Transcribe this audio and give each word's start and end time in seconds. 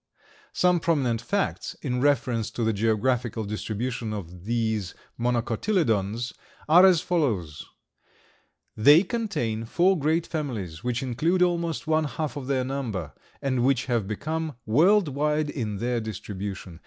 Some 0.51 0.79
prominent 0.79 1.21
facts 1.21 1.75
in 1.83 2.01
reference 2.01 2.49
to 2.49 2.63
the 2.63 2.73
geographical 2.73 3.43
distribution 3.43 4.13
of 4.13 4.45
these 4.45 4.95
Monocotyledons 5.19 6.33
are 6.67 6.87
as 6.87 7.01
follows: 7.01 7.67
They 8.75 9.03
contain 9.03 9.63
four 9.65 9.99
great 9.99 10.25
families, 10.25 10.83
which 10.83 11.03
include 11.03 11.43
almost 11.43 11.85
one 11.85 12.05
half 12.05 12.35
of 12.35 12.47
their 12.47 12.63
number, 12.63 13.13
and 13.43 13.63
which 13.63 13.85
have 13.85 14.07
become 14.07 14.55
world 14.65 15.07
wide 15.07 15.51
in 15.51 15.77
their 15.77 15.99
distribution. 16.01 16.79